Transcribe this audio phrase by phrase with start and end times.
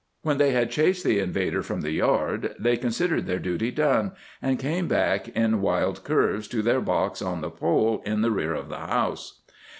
[0.23, 4.57] When they had chased the invader from the yard they considered their duty done, and
[4.57, 8.67] came back in wild curves to their box on the pole in the rear of
[8.67, 9.43] the house.